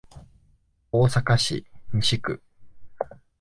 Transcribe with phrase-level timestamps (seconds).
[0.91, 1.63] 大阪市
[2.01, 2.41] 西区